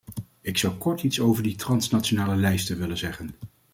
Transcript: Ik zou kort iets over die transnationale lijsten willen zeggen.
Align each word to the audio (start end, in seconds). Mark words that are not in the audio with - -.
Ik 0.41 0.57
zou 0.57 0.73
kort 0.73 1.03
iets 1.03 1.19
over 1.19 1.43
die 1.43 1.55
transnationale 1.55 2.35
lijsten 2.35 2.77
willen 2.77 2.97
zeggen. 2.97 3.35